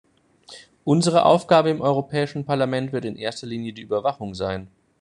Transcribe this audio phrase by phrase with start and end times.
[0.83, 4.67] Unsere Aufgabe im Europäischen Parlament wird in erster Linie die Überwachung sein.